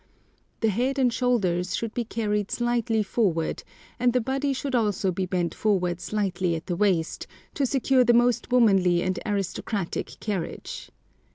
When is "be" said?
1.93-2.05, 5.11-5.27